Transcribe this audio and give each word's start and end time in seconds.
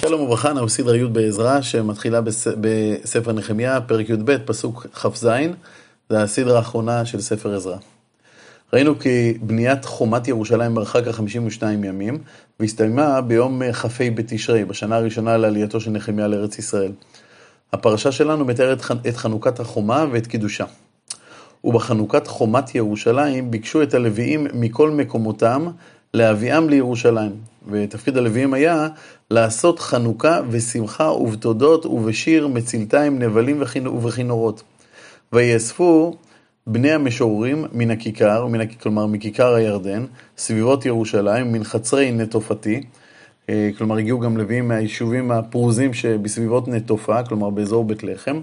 שלום 0.00 0.20
וברכה, 0.20 0.50
אנחנו 0.50 0.68
סדרה 0.68 0.96
י' 0.96 1.04
בעזרה 1.04 1.62
שמתחילה 1.62 2.20
בס... 2.20 2.46
בספר 2.60 3.32
נחמיה, 3.32 3.80
פרק 3.80 4.08
י"ב, 4.08 4.38
פסוק 4.38 4.86
כ"ז, 4.94 5.28
זה 6.08 6.22
הסדרה 6.22 6.56
האחרונה 6.56 7.04
של 7.04 7.20
ספר 7.20 7.56
עזרא. 7.56 7.76
ראינו 8.72 8.98
כי 8.98 9.38
בניית 9.40 9.84
חומת 9.84 10.28
ירושלים 10.28 10.74
מרחק 10.74 11.08
ה-52 11.08 11.62
ימים, 11.64 12.18
והסתיימה 12.60 13.20
ביום 13.20 13.72
כ"ה 13.72 14.04
בתשרי, 14.14 14.64
בשנה 14.64 14.96
הראשונה 14.96 15.36
לעלייתו 15.36 15.80
של 15.80 15.90
נחמיה 15.90 16.28
לארץ 16.28 16.58
ישראל. 16.58 16.92
הפרשה 17.72 18.12
שלנו 18.12 18.44
מתארת 18.44 18.82
את 19.08 19.16
חנוכת 19.16 19.60
החומה 19.60 20.04
ואת 20.12 20.26
קידושה. 20.26 20.64
ובחנוכת 21.64 22.26
חומת 22.26 22.74
ירושלים 22.74 23.50
ביקשו 23.50 23.82
את 23.82 23.94
הלוויים 23.94 24.46
מכל 24.52 24.90
מקומותם 24.90 25.66
להביאם 26.14 26.68
לירושלים. 26.68 27.32
ותפקיד 27.70 28.16
הלוויים 28.16 28.54
היה 28.54 28.88
לעשות 29.30 29.78
חנוכה 29.78 30.40
ושמחה 30.50 31.10
ובתודות 31.12 31.86
ובשיר 31.86 32.48
מצלתיים, 32.48 33.18
נבלים 33.18 33.62
ובכינורות. 33.86 34.62
ויאספו 35.32 36.16
בני 36.66 36.90
המשוררים 36.90 37.64
מן 37.72 37.90
הכיכר, 37.90 38.46
מן, 38.46 38.66
כלומר 38.66 39.06
מכיכר 39.06 39.54
הירדן, 39.54 40.04
סביבות 40.38 40.86
ירושלים, 40.86 41.52
מן 41.52 41.64
חצרי 41.64 42.12
נטופתי, 42.12 42.82
אה, 43.48 43.70
כלומר 43.78 43.96
הגיעו 43.96 44.20
גם 44.20 44.36
לוויים 44.36 44.68
מהיישובים 44.68 45.30
הפרוזים 45.30 45.94
שבסביבות 45.94 46.68
נטופה, 46.68 47.22
כלומר 47.22 47.50
באזור 47.50 47.84
בית 47.84 48.02
לחם, 48.02 48.40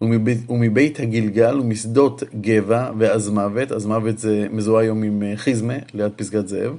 ומבית, 0.00 0.50
ומבית 0.50 1.00
הגלגל 1.00 1.60
ומשדות 1.60 2.22
גבע 2.40 2.90
ועזמוות, 2.98 3.72
עזמוות 3.72 4.18
זה 4.18 4.46
מזוהה 4.50 4.82
היום 4.82 5.02
עם 5.02 5.22
אה, 5.22 5.36
חיזמה, 5.36 5.74
ליד 5.94 6.12
פסגת 6.16 6.48
זאב. 6.48 6.76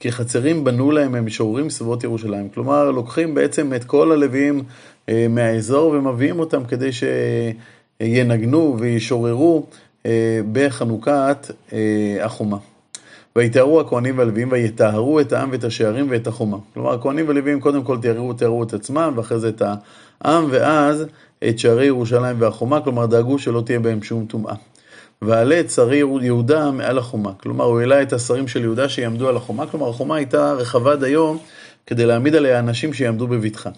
כי 0.00 0.12
חצרים 0.12 0.64
בנו 0.64 0.90
להם 0.90 1.14
הם 1.14 1.26
משוררים 1.26 1.70
סביבות 1.70 2.04
ירושלים. 2.04 2.48
כלומר, 2.48 2.90
לוקחים 2.90 3.34
בעצם 3.34 3.74
את 3.74 3.84
כל 3.84 4.12
הלוויים 4.12 4.62
אה, 5.08 5.26
מהאזור 5.30 5.90
ומביאים 5.92 6.40
אותם 6.40 6.64
כדי 6.64 6.90
שינגנו 6.92 8.76
וישוררו 8.78 9.66
אה, 10.06 10.40
בחנוכת 10.52 11.50
אה, 11.72 12.18
החומה. 12.20 12.56
ויתארו 13.36 13.80
הכהנים 13.80 14.18
והלוויים 14.18 14.52
ויטהרו 14.52 15.20
את 15.20 15.32
העם 15.32 15.48
ואת 15.52 15.64
השערים 15.64 16.06
ואת 16.10 16.26
החומה. 16.26 16.56
כלומר, 16.74 16.94
הכהנים 16.94 17.28
והלוויים 17.28 17.60
קודם 17.60 17.84
כל 17.84 17.98
תיארו, 17.98 18.32
תיארו 18.32 18.62
את 18.62 18.74
עצמם, 18.74 19.12
ואחרי 19.16 19.38
זה 19.38 19.48
את 19.48 19.62
העם, 20.24 20.44
ואז 20.50 21.04
את 21.48 21.58
שערי 21.58 21.86
ירושלים 21.86 22.36
והחומה, 22.38 22.80
כלומר 22.80 23.06
דאגו 23.06 23.38
שלא 23.38 23.62
תהיה 23.66 23.80
בהם 23.80 24.02
שום 24.02 24.26
טומאה. 24.26 24.54
ועלה 25.22 25.60
את 25.60 25.70
שרי 25.70 25.96
יהודה 26.22 26.70
מעל 26.70 26.98
החומה. 26.98 27.32
כלומר, 27.42 27.64
הוא 27.64 27.80
העלה 27.80 28.02
את 28.02 28.12
השרים 28.12 28.48
של 28.48 28.62
יהודה 28.62 28.88
שיעמדו 28.88 29.28
על 29.28 29.36
החומה, 29.36 29.66
כלומר, 29.66 29.88
החומה 29.88 30.16
הייתה 30.16 30.52
רחבה 30.52 30.96
דיום 30.96 31.38
כדי 31.86 32.06
להעמיד 32.06 32.34
עליה 32.34 32.58
אנשים 32.58 32.92
שיעמדו 32.92 33.26
בבטחה. 33.26 33.70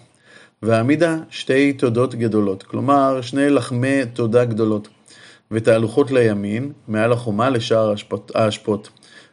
והעמידה 0.63 1.17
שתי 1.29 1.73
תודות 1.73 2.15
גדולות, 2.15 2.63
כלומר, 2.63 3.21
שני 3.21 3.49
לחמי 3.49 4.05
תודה 4.13 4.45
גדולות, 4.45 4.87
ותהלוכות 5.51 6.11
לימין, 6.11 6.71
מעל 6.87 7.11
החומה 7.11 7.49
לשער 7.49 7.93
האשפות. 8.35 8.89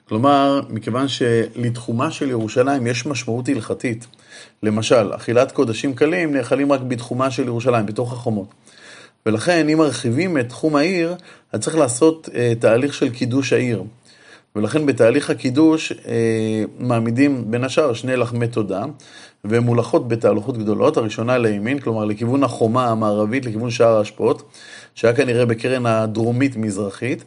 כלומר, 0.08 0.60
מכיוון 0.68 1.08
שלתחומה 1.08 2.10
של 2.10 2.30
ירושלים 2.30 2.86
יש 2.86 3.06
משמעות 3.06 3.48
הלכתית, 3.48 4.06
למשל, 4.62 5.14
אכילת 5.14 5.52
קודשים 5.52 5.94
קלים 5.94 6.36
נאכלים 6.36 6.72
רק 6.72 6.80
בתחומה 6.80 7.30
של 7.30 7.46
ירושלים, 7.46 7.86
בתוך 7.86 8.12
החומות. 8.12 8.48
ולכן, 9.26 9.68
אם 9.68 9.78
מרחיבים 9.78 10.38
את 10.38 10.48
תחום 10.48 10.76
העיר, 10.76 11.14
אז 11.52 11.60
צריך 11.60 11.76
לעשות 11.76 12.28
אה, 12.34 12.52
תהליך 12.58 12.94
של 12.94 13.10
קידוש 13.10 13.52
העיר. 13.52 13.84
ולכן 14.56 14.86
בתהליך 14.86 15.30
הקידוש 15.30 15.92
אה, 15.92 16.64
מעמידים 16.78 17.50
בין 17.50 17.64
השאר 17.64 17.92
שני 17.92 18.16
לחמי 18.16 18.48
תודה, 18.48 18.84
והן 19.44 19.62
מולכות 19.62 20.08
בתהלוכות 20.08 20.58
גדולות, 20.58 20.96
הראשונה 20.96 21.38
לימין, 21.38 21.78
כלומר 21.78 22.04
לכיוון 22.04 22.44
החומה 22.44 22.88
המערבית, 22.88 23.46
לכיוון 23.46 23.70
שער 23.70 23.96
ההשפעות, 23.96 24.42
שהיה 24.94 25.14
כנראה 25.14 25.46
בקרן 25.46 25.86
הדרומית-מזרחית, 25.86 27.24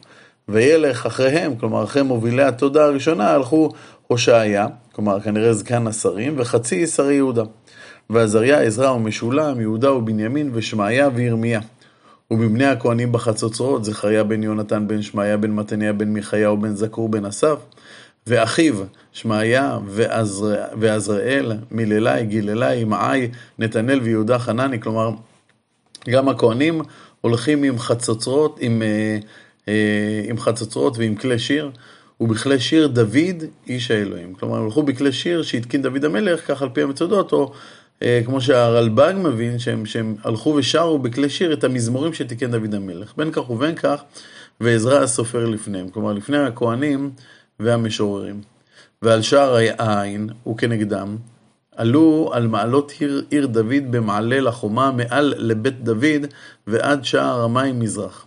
וילך 0.48 1.06
אחריהם, 1.06 1.56
כלומר 1.56 1.84
אחרי 1.84 2.02
מובילי 2.02 2.42
התודה 2.42 2.84
הראשונה, 2.84 3.30
הלכו 3.30 3.70
הושעיה, 4.06 4.66
כלומר 4.92 5.20
כנראה 5.20 5.52
זקן 5.52 5.86
השרים, 5.86 6.34
וחצי 6.36 6.86
שרי 6.86 7.14
יהודה. 7.14 7.42
ועזריה, 8.10 8.60
עזרא 8.60 8.90
ומשולם, 8.90 9.60
יהודה 9.60 9.92
ובנימין, 9.92 10.50
ושמעיה 10.52 11.08
וירמיה. 11.14 11.60
ומבני 12.30 12.64
הכהנים 12.64 13.12
בחצוצרות, 13.12 13.84
זכריה 13.84 14.24
בן 14.24 14.42
יונתן 14.42 14.88
בן 14.88 15.02
שמעיה 15.02 15.36
בן 15.36 15.50
מתניה 15.50 15.92
בן 15.92 16.08
מיכאיהו 16.08 16.56
בן 16.56 16.74
זכור 16.74 17.08
בן 17.08 17.24
אסף, 17.24 17.58
ואחיו 18.26 18.74
שמעיה 19.12 19.78
ועזראל, 20.78 21.52
מיללי, 21.70 22.26
גיללי, 22.26 22.84
מעי, 22.84 23.28
נתנאל 23.58 24.00
ויהודה 24.00 24.38
חנני, 24.38 24.80
כלומר, 24.80 25.10
גם 26.08 26.28
הכהנים 26.28 26.82
הולכים 27.20 27.62
עם 27.62 27.78
חצוצרות, 27.78 28.58
עם, 28.60 28.82
אה, 28.82 29.18
אה, 29.68 30.24
עם 30.28 30.38
חצוצרות 30.38 30.98
ועם 30.98 31.14
כלי 31.14 31.38
שיר, 31.38 31.70
ובכלי 32.20 32.60
שיר 32.60 32.86
דוד 32.86 33.44
איש 33.66 33.90
האלוהים. 33.90 34.34
כלומר, 34.34 34.56
הם 34.56 34.64
הלכו 34.64 34.82
בכלי 34.82 35.12
שיר 35.12 35.42
שהתקין 35.42 35.82
דוד 35.82 36.04
המלך, 36.04 36.46
כך 36.46 36.62
על 36.62 36.68
פי 36.72 36.82
המצודות, 36.82 37.32
או 37.32 37.52
כמו 38.00 38.40
שהרלב"ג 38.40 39.14
מבין, 39.16 39.58
שהם, 39.58 39.86
שהם 39.86 40.14
הלכו 40.24 40.54
ושרו 40.56 40.98
בכלי 40.98 41.28
שיר 41.28 41.52
את 41.52 41.64
המזמורים 41.64 42.12
שתיקן 42.12 42.50
דוד 42.50 42.74
המלך. 42.74 43.12
בין 43.16 43.32
כך 43.32 43.50
ובין 43.50 43.74
כך, 43.74 44.02
ועזרא 44.60 45.02
הסופר 45.02 45.44
לפניהם, 45.44 45.88
כלומר 45.88 46.12
לפני 46.12 46.38
הכהנים 46.38 47.10
והמשוררים. 47.60 48.40
ועל 49.02 49.22
שער 49.22 49.56
העין 49.78 50.28
וכנגדם, 50.48 51.16
עלו 51.76 52.30
על 52.32 52.46
מעלות 52.46 52.92
עיר, 52.98 53.24
עיר 53.30 53.46
דוד 53.46 53.90
במעלה 53.90 54.40
לחומה 54.40 54.90
מעל 54.90 55.34
לבית 55.36 55.84
דוד 55.84 56.26
ועד 56.66 57.04
שער 57.04 57.40
המים 57.40 57.80
מזרח. 57.80 58.26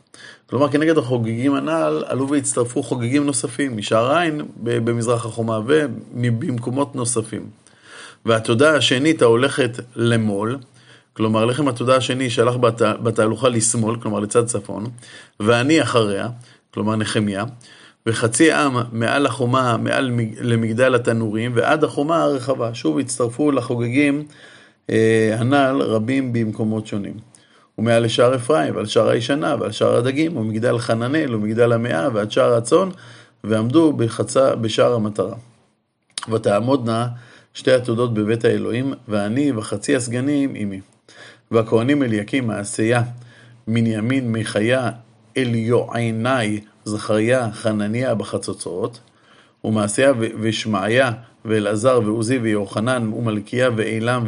כלומר, 0.50 0.72
כנגד 0.72 0.98
החוגגים 0.98 1.54
הנ"ל, 1.54 2.04
עלו 2.08 2.30
והצטרפו 2.30 2.84
חוגגים 2.84 3.26
נוספים, 3.26 3.78
משער 3.78 4.12
העין 4.12 4.42
במזרח 4.64 5.26
החומה 5.26 5.60
ובמקומות 5.66 6.96
נוספים. 6.96 7.67
והתודה 8.26 8.76
השנית 8.76 9.22
ההולכת 9.22 9.80
למול, 9.96 10.58
כלומר 11.14 11.46
לחם 11.46 11.68
התודה 11.68 11.96
השני 11.96 12.30
שהלך 12.30 12.56
בת, 12.56 12.82
בתהלוכה 12.82 13.50
לשמאל, 13.50 13.96
כלומר 14.00 14.20
לצד 14.20 14.46
צפון, 14.46 14.86
ואני 15.40 15.82
אחריה, 15.82 16.28
כלומר 16.74 16.96
נחמיה, 16.96 17.46
וחצי 18.06 18.52
עם 18.52 18.78
מעל 18.92 19.26
החומה, 19.26 19.78
מעל 19.78 20.12
למגדל 20.42 20.96
התנורים, 20.96 21.52
ועד 21.56 21.84
החומה 21.84 22.24
הרחבה. 22.24 22.74
שוב 22.74 23.00
הצטרפו 23.00 23.52
לחוגגים 23.52 24.26
אה, 24.90 25.36
הנ"ל 25.40 25.82
רבים 25.82 26.34
במקומות 26.34 26.88
שונים. 26.88 27.14
ומעל 27.78 28.04
לשער 28.04 28.36
אפרים, 28.36 28.76
ועל 28.76 28.86
שער 28.86 29.10
הישנה, 29.10 29.56
ועל 29.60 29.72
שער 29.72 29.96
הדגים, 29.96 30.38
ומגדל 30.38 30.78
חננאל, 30.80 31.36
ומגדל 31.36 31.74
המאה, 31.74 32.08
ועד 32.14 32.32
שער 32.32 32.54
הצאן, 32.54 32.90
ועמדו 33.44 33.94
בחצה 33.94 34.56
בשער 34.56 34.94
המטרה. 34.94 35.36
ותעמודנה 36.32 37.08
שתי 37.58 37.72
התודות 37.72 38.14
בבית 38.14 38.46
האלוהים, 38.46 38.94
ואני 39.08 39.52
וחצי 39.52 39.96
הסגנים 39.96 40.54
עמי. 40.56 40.82
והכהנים 41.52 42.04
אליקים, 42.04 42.48
מעשיה, 42.48 43.04
מנימין, 43.68 44.32
מיכיה, 44.32 44.90
אליועיני, 45.38 46.60
זכריה, 46.86 47.52
חנניה 47.52 48.16
בחצוצרות, 48.16 49.00
ומעשיה 49.64 50.14
ושמעיה, 50.42 51.12
ואלעזר, 51.46 52.00
ועוזי, 52.06 52.38
ויוחנן, 52.38 53.14
ומלכיה, 53.14 53.70
ואילם, 53.76 54.24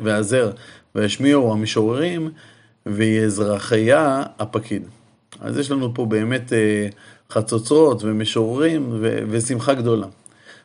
ועזר, 0.00 0.50
וישמיעו 0.94 1.52
המשוררים, 1.52 2.30
ויזרחיה 2.86 4.22
הפקיד. 4.38 4.82
אז 5.40 5.58
יש 5.58 5.70
לנו 5.70 5.94
פה 5.94 6.06
באמת 6.06 6.52
אה, 6.52 6.88
חצוצרות 7.30 8.04
ומשוררים 8.04 8.98
ושמחה 9.30 9.74
גדולה. 9.74 10.06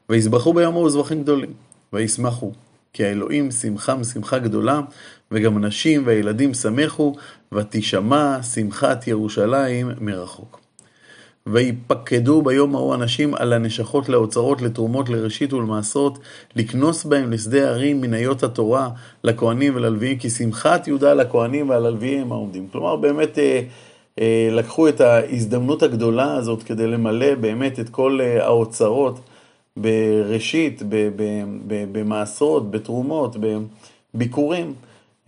ויזבחו 0.09 0.53
ביום 0.53 0.73
ההוא 0.73 0.89
זבחים 0.89 1.23
גדולים. 1.23 1.67
וישמחו. 1.93 2.51
כי 2.93 3.05
האלוהים 3.05 3.51
שמחם 3.51 4.03
שמחה 4.03 4.39
גדולה, 4.39 4.81
וגם 5.31 5.57
הנשים 5.57 6.03
והילדים 6.05 6.53
שמחו, 6.53 7.15
ותשמע 7.51 8.43
שמחת 8.43 9.07
ירושלים 9.07 9.91
מרחוק. 10.01 10.59
ויפקדו 11.47 12.41
ביום 12.41 12.75
ההוא 12.75 12.95
אנשים 12.95 13.35
על 13.35 13.53
הנשכות 13.53 14.09
לאוצרות, 14.09 14.61
לתרומות, 14.61 15.09
לראשית 15.09 15.53
ולמעשרות, 15.53 16.19
לקנוס 16.55 17.05
בהם 17.05 17.31
לשדה 17.31 17.69
ערים 17.69 18.01
מניות 18.01 18.43
התורה, 18.43 18.89
לכהנים 19.23 19.75
וללוויים, 19.75 20.17
כי 20.17 20.29
שמחת 20.29 20.87
יהודה 20.87 21.13
לכהנים 21.13 21.69
והללוויים 21.69 22.31
העומדים. 22.31 22.67
כלומר, 22.71 22.95
באמת 22.95 23.39
אה, 23.39 23.61
אה, 24.19 24.49
לקחו 24.51 24.87
את 24.87 25.01
ההזדמנות 25.01 25.83
הגדולה 25.83 26.35
הזאת 26.35 26.63
כדי 26.63 26.87
למלא 26.87 27.35
באמת 27.35 27.79
את 27.79 27.89
כל 27.89 28.19
אה, 28.21 28.45
האוצרות. 28.45 29.19
בראשית, 29.81 30.83
במעשרות, 31.91 32.71
בתרומות, 32.71 33.35
בביקורים, 34.13 34.73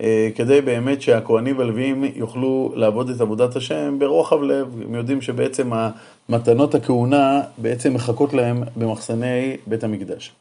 אה, 0.00 0.28
כדי 0.34 0.60
באמת 0.60 1.02
שהכוהנים 1.02 1.58
והלוויים 1.58 2.04
יוכלו 2.14 2.72
לעבוד 2.76 3.10
את 3.10 3.20
עבודת 3.20 3.56
השם 3.56 3.96
ברוחב 3.98 4.42
לב. 4.42 4.66
הם 4.82 4.94
יודעים 4.94 5.22
שבעצם 5.22 5.70
מתנות 6.28 6.74
הכהונה 6.74 7.40
בעצם 7.58 7.94
מחכות 7.94 8.34
להם 8.34 8.62
במחסני 8.76 9.56
בית 9.66 9.84
המקדש. 9.84 10.32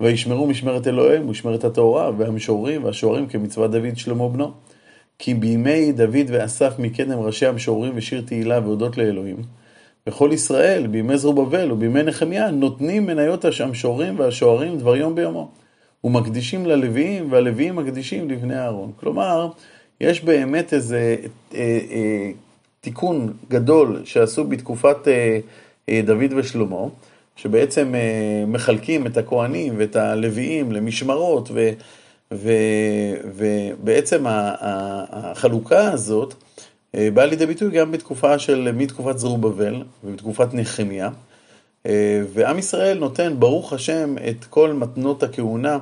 וישמרו 0.00 0.46
משמרת 0.46 0.86
אלוהים 0.86 1.28
ומשמרת 1.28 1.64
התורה 1.64 2.10
והמשוררים 2.18 2.84
והשוערים 2.84 3.26
כמצוות 3.26 3.70
דוד 3.70 3.96
שלמה 3.96 4.28
בנו. 4.28 4.52
כי 5.18 5.34
בימי 5.34 5.92
דוד 5.92 6.26
ואסף 6.28 6.78
מקדם 6.78 7.18
ראשי 7.18 7.46
המשוררים 7.46 7.92
ושיר 7.96 8.22
תהילה 8.26 8.58
והודות 8.58 8.98
לאלוהים. 8.98 9.36
וכל 10.06 10.30
ישראל 10.32 10.86
בימי 10.86 11.18
זרובבל 11.18 11.72
ובימי 11.72 12.02
נחמיה 12.02 12.50
נותנים 12.50 13.06
מניות 13.06 13.44
המשוררים 13.60 14.18
והשוערים 14.18 14.78
דבר 14.78 14.96
יום 14.96 15.14
ביומו. 15.14 15.48
ומקדישים 16.04 16.66
ללוויים 16.66 17.32
והלוויים 17.32 17.76
מקדישים 17.76 18.30
לבני 18.30 18.58
אהרון. 18.58 18.92
כלומר, 19.00 19.48
יש 20.00 20.24
באמת 20.24 20.74
איזה 20.74 21.16
אה, 21.54 21.78
אה, 21.90 22.30
תיקון 22.80 23.32
גדול 23.48 24.02
שעשו 24.04 24.44
בתקופת 24.44 25.08
אה, 25.08 25.38
אה, 25.88 26.00
דוד 26.04 26.32
ושלמה, 26.36 26.86
שבעצם 27.36 27.94
אה, 27.94 28.44
מחלקים 28.46 29.06
את 29.06 29.16
הכוהנים 29.16 29.74
ואת 29.76 29.96
הלוויים 29.96 30.72
למשמרות, 30.72 31.48
ו, 31.54 31.70
ו, 32.34 32.52
ובעצם 33.36 34.24
החלוקה 34.28 35.92
הזאת 35.92 36.34
אה, 36.96 37.10
באה 37.14 37.26
לידי 37.26 37.46
ביטוי 37.46 37.70
גם 37.70 37.92
בתקופה 37.92 38.38
של, 38.38 38.72
מתקופת 38.74 39.18
זרובבל 39.18 39.82
ובתקופת 40.04 40.54
נחמיה. 40.54 41.10
אה, 41.86 42.22
ועם 42.32 42.58
ישראל 42.58 42.98
נותן, 42.98 43.34
ברוך 43.38 43.72
השם, 43.72 44.14
את 44.28 44.44
כל 44.44 44.72
מתנות 44.72 45.22
הכהונה 45.22 45.78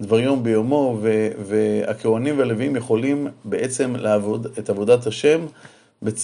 דבר 0.00 0.20
יום 0.20 0.42
ביומו, 0.42 0.98
והכהנים 1.46 2.38
והלווים 2.38 2.76
יכולים 2.76 3.28
בעצם 3.44 3.96
לעבוד 3.96 4.46
את 4.58 4.70
עבודת 4.70 5.06
השם 5.06 5.46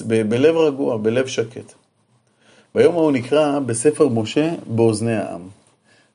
בלב 0.07 0.57
רגוע, 0.57 0.97
בלב 0.97 1.27
שקט. 1.27 1.73
ביום 2.75 2.95
ההוא 2.95 3.13
נקרא 3.13 3.59
בספר 3.59 4.09
משה 4.09 4.55
באוזני 4.67 5.15
העם, 5.15 5.41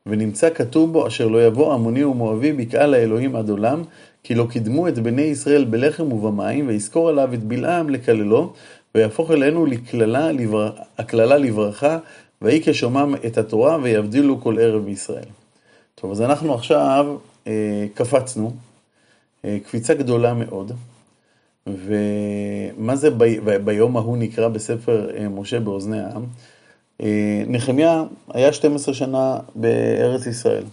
ונמצא 0.09 0.49
כתוב 0.49 0.93
בו 0.93 1.07
אשר 1.07 1.27
לא 1.27 1.45
יבוא 1.45 1.73
עמוני 1.73 2.03
ומואבי 2.03 2.53
בקעה 2.53 2.87
לאלוהים 2.87 3.35
עד 3.35 3.49
עולם, 3.49 3.83
כי 4.23 4.35
לא 4.35 4.47
קידמו 4.49 4.87
את 4.87 4.99
בני 4.99 5.21
ישראל 5.21 5.65
בלחם 5.65 6.11
ובמים, 6.11 6.67
ויזכור 6.67 7.09
עליו 7.09 7.33
את 7.33 7.43
בלעם 7.43 7.89
לקללו, 7.89 8.53
ויהפוך 8.95 9.31
אלינו 9.31 9.65
לקללה, 9.65 10.31
לבר... 10.31 10.71
הקללה 10.97 11.37
לברכה, 11.37 11.97
ויהי 12.41 12.61
כשומם 12.63 13.15
את 13.25 13.37
התורה, 13.37 13.77
ויבדילו 13.83 14.41
כל 14.41 14.59
ערב 14.59 14.85
מישראל. 14.85 15.29
טוב, 15.95 16.11
אז 16.11 16.21
אנחנו 16.21 16.53
עכשיו 16.53 17.17
אה, 17.47 17.85
קפצנו, 17.93 18.51
אה, 19.45 19.57
קפיצה 19.63 19.93
גדולה 19.93 20.33
מאוד, 20.33 20.71
ומה 21.67 22.95
זה 22.95 23.09
ב... 23.09 23.57
ביום 23.57 23.97
ההוא 23.97 24.17
נקרא 24.17 24.47
בספר 24.47 25.09
אה, 25.17 25.29
משה 25.29 25.59
באוזני 25.59 25.99
העם? 25.99 26.25
נחמיה 27.47 28.03
היה 28.33 28.53
12 28.53 28.93
שנה 28.93 29.37
בארץ 29.55 30.25
ישראל. 30.25 30.63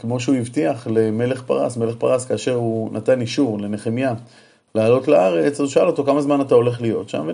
כמו 0.00 0.20
שהוא 0.20 0.36
הבטיח 0.36 0.86
למלך 0.86 1.42
פרס, 1.42 1.76
מלך 1.76 1.94
פרס 1.98 2.24
כאשר 2.24 2.54
הוא 2.54 2.92
נתן 2.92 3.20
אישור 3.20 3.58
לנחמיה 3.58 4.14
לעלות 4.74 5.08
לארץ, 5.08 5.52
אז 5.52 5.60
הוא 5.60 5.68
שאל 5.68 5.86
אותו 5.86 6.04
כמה 6.04 6.22
זמן 6.22 6.40
אתה 6.40 6.54
הולך 6.54 6.80
להיות 6.80 7.08
שם, 7.08 7.30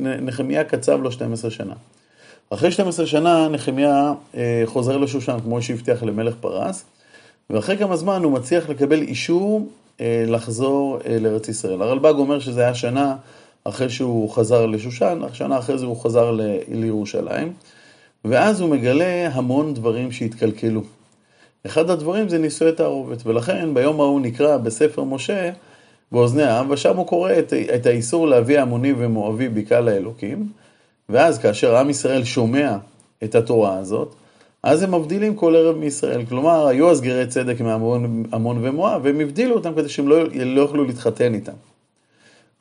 ונחמיה 0.00 0.64
קצב 0.64 1.02
לו 1.02 1.12
12 1.12 1.50
שנה. 1.50 1.74
אחרי 2.50 2.70
12 2.70 3.06
שנה 3.06 3.48
נחמיה 3.48 4.12
אה, 4.36 4.62
חוזר 4.66 4.96
לשושן 4.96 5.36
כמו 5.44 5.62
שהבטיח 5.62 6.02
למלך 6.02 6.34
פרס, 6.40 6.84
ואחרי 7.50 7.78
כמה 7.78 7.96
זמן 7.96 8.22
הוא 8.24 8.32
מצליח 8.32 8.68
לקבל 8.68 9.02
אישור 9.02 9.68
אה, 10.00 10.24
לחזור 10.26 10.98
אה, 11.06 11.18
לארץ 11.20 11.48
ישראל. 11.48 11.82
הרלב"ג 11.82 12.14
אומר 12.18 12.38
שזה 12.38 12.60
היה 12.60 12.74
שנה 12.74 13.16
אחרי 13.70 13.90
שהוא 13.90 14.30
חזר 14.30 14.66
לשושן, 14.66 15.20
שנה 15.32 15.58
אחרי 15.58 15.78
זה 15.78 15.86
הוא 15.86 15.96
חזר 15.96 16.36
לירושלים, 16.68 17.52
ואז 18.24 18.60
הוא 18.60 18.70
מגלה 18.70 19.28
המון 19.32 19.74
דברים 19.74 20.12
שהתקלקלו. 20.12 20.82
אחד 21.66 21.90
הדברים 21.90 22.28
זה 22.28 22.38
נישואי 22.38 22.72
תערובת, 22.72 23.26
ולכן 23.26 23.74
ביום 23.74 24.00
ההוא 24.00 24.20
נקרא 24.20 24.56
בספר 24.56 25.04
משה 25.04 25.50
באוזני 26.12 26.42
העם, 26.42 26.70
ושם 26.70 26.96
הוא 26.96 27.06
קורא 27.06 27.32
את, 27.38 27.52
את 27.52 27.86
האיסור 27.86 28.28
להביא 28.28 28.60
עמוני 28.60 28.92
ומואבי 28.98 29.48
בקהל 29.48 29.88
האלוקים, 29.88 30.48
ואז 31.08 31.38
כאשר 31.38 31.76
עם 31.76 31.90
ישראל 31.90 32.24
שומע 32.24 32.76
את 33.24 33.34
התורה 33.34 33.78
הזאת, 33.78 34.14
אז 34.62 34.82
הם 34.82 34.94
מבדילים 34.94 35.34
כל 35.34 35.56
ערב 35.56 35.76
מישראל. 35.76 36.24
כלומר, 36.24 36.66
היו 36.66 36.90
אז 36.90 37.00
גרי 37.00 37.26
צדק 37.26 37.60
מעמון 37.60 38.58
ומואב, 38.62 39.00
והם 39.04 39.20
הבדילו 39.20 39.54
אותם 39.54 39.74
כדי 39.74 39.88
שהם 39.88 40.08
לא, 40.08 40.24
לא 40.34 40.60
יוכלו 40.60 40.84
להתחתן 40.84 41.34
איתם. 41.34 41.52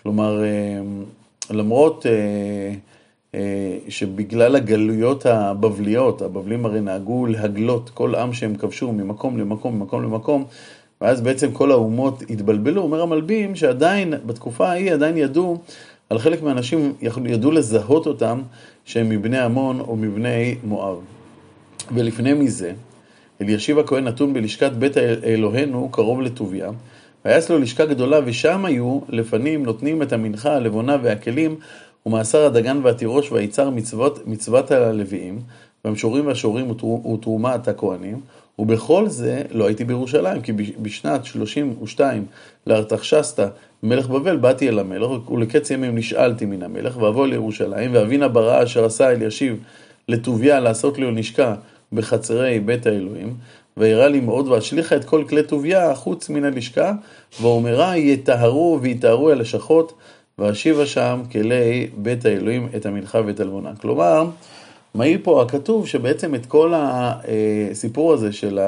כלומר, 0.03 0.43
אה, 0.43 0.79
למרות 1.49 2.05
אה, 2.05 2.11
אה, 3.35 3.77
שבגלל 3.89 4.55
הגלויות 4.55 5.25
הבבליות, 5.25 6.21
הבבלים 6.21 6.65
הרי 6.65 6.81
נהגו 6.81 7.25
להגלות 7.25 7.89
כל 7.89 8.15
עם 8.15 8.33
שהם 8.33 8.55
כבשו 8.55 8.91
ממקום 8.91 9.37
למקום, 9.37 9.75
ממקום 9.75 10.03
למקום, 10.03 10.45
ואז 11.01 11.21
בעצם 11.21 11.51
כל 11.51 11.71
האומות 11.71 12.23
התבלבלו, 12.29 12.81
אומר 12.81 13.01
המלבים 13.01 13.55
שעדיין, 13.55 14.13
בתקופה 14.25 14.69
ההיא 14.69 14.93
עדיין 14.93 15.17
ידעו, 15.17 15.57
על 16.09 16.19
חלק 16.19 16.41
מהאנשים 16.41 16.93
ידעו 17.25 17.51
לזהות 17.51 18.07
אותם 18.07 18.41
שהם 18.85 19.09
מבני 19.09 19.39
עמון 19.39 19.79
או 19.79 19.95
מבני 19.95 20.55
מואב. 20.63 20.97
ולפני 21.93 22.33
מזה, 22.33 22.73
אלישיב 23.41 23.79
הכהן 23.79 24.03
נתון 24.03 24.33
בלשכת 24.33 24.71
בית 24.71 24.97
אלוהינו 24.97 25.89
קרוב 25.91 26.21
לטוביה, 26.21 26.69
ויעש 27.25 27.51
לו 27.51 27.59
לשכה 27.59 27.85
גדולה, 27.85 28.19
ושם 28.25 28.65
היו 28.65 28.99
לפנים 29.09 29.65
נותנים 29.65 30.01
את 30.01 30.13
המנחה, 30.13 30.55
הלבונה 30.55 30.97
והכלים, 31.01 31.55
ומאסר 32.05 32.45
הדגן 32.45 32.79
והתירוש 32.83 33.31
והיצר 33.31 33.69
מצוות, 33.69 34.27
מצוות 34.27 34.71
הלוויים, 34.71 35.39
והמשורים 35.85 36.27
והשורים 36.27 36.71
ותרומת 37.13 37.67
הכהנים, 37.67 38.21
ובכל 38.59 39.09
זה 39.09 39.43
לא 39.51 39.67
הייתי 39.67 39.83
בירושלים, 39.85 40.41
כי 40.41 40.53
בשנת 40.53 41.25
32 41.25 42.25
לארתחשסתא 42.67 43.47
מלך 43.83 44.07
בבל 44.07 44.37
באתי 44.37 44.69
אל 44.69 44.79
המלך, 44.79 45.29
ולקץ 45.29 45.71
ימים 45.71 45.95
נשאלתי 45.97 46.45
מן 46.45 46.63
המלך, 46.63 46.97
ואבוא 46.97 47.27
לירושלים, 47.27 47.93
ואבינה 47.93 48.27
בראה 48.27 48.63
אשר 48.63 48.85
עשה 48.85 49.11
אלישיב 49.11 49.63
לטוביה 50.07 50.59
לעשות 50.59 50.97
לי 50.97 51.11
לשכה 51.11 51.55
בחצרי 51.93 52.59
בית 52.59 52.85
האלוהים, 52.85 53.33
וירא 53.79 54.07
לי 54.07 54.19
מאוד, 54.19 54.47
ואשליכה 54.47 54.95
את 54.95 55.05
כל 55.05 55.23
כלי 55.29 55.43
טוביה 55.43 55.95
חוץ 55.95 56.29
מן 56.29 56.43
הלשכה, 56.43 56.93
ואומרה 57.41 57.97
יטהרו 57.97 58.79
ויטהרו 58.81 59.29
הלשכות, 59.29 59.93
ואשיבה 60.37 60.85
שם 60.85 61.21
כלי 61.31 61.89
בית 61.97 62.25
האלוהים 62.25 62.67
את 62.75 62.85
המנחה 62.85 63.21
ואת 63.25 63.39
הלבונה. 63.39 63.71
כלומר, 63.81 64.25
מעיל 64.95 65.17
פה 65.23 65.41
הכתוב 65.41 65.87
שבעצם 65.87 66.35
את 66.35 66.45
כל 66.45 66.73
הסיפור 66.75 68.13
הזה 68.13 68.31
של 68.31 68.59